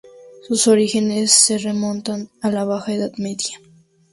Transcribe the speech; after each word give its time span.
Sus 0.47 0.65
orígenes 0.65 1.31
se 1.31 1.59
remontan 1.59 2.31
a 2.41 2.49
la 2.49 2.63
Baja 2.65 2.91
Edad 2.91 3.11
Media. 3.17 3.59